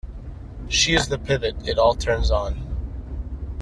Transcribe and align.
She 0.67 0.95
is 0.95 1.09
the 1.09 1.19
pivot 1.19 1.57
it 1.67 1.77
all 1.77 1.93
turns 1.93 2.31
on. 2.31 2.57